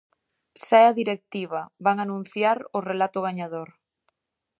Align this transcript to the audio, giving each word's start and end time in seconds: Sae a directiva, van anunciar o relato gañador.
Sae 0.61 0.85
a 0.87 0.93
directiva, 1.01 1.61
van 1.87 1.99
anunciar 2.05 2.55
o 2.77 2.79
relato 2.89 3.19
gañador. 3.27 3.69